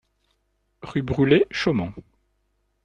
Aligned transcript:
Rue 0.81 1.03
Brulé, 1.03 1.45
Chaumont 1.51 1.93